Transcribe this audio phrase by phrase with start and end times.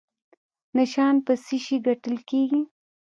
[0.77, 2.61] نشان په څه شي ګټل کیږي؟